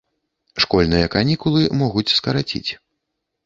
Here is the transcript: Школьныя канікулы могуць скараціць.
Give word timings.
Школьныя 0.65 1.11
канікулы 1.17 1.61
могуць 1.85 2.07
скараціць. 2.17 2.67